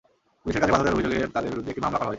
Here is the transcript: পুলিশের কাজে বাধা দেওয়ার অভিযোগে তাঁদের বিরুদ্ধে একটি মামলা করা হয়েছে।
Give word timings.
পুলিশের 0.41 0.61
কাজে 0.61 0.73
বাধা 0.73 0.83
দেওয়ার 0.85 0.97
অভিযোগে 0.97 1.19
তাঁদের 1.33 1.51
বিরুদ্ধে 1.53 1.71
একটি 1.71 1.81
মামলা 1.85 1.97
করা 1.97 2.03
হয়েছে। 2.05 2.09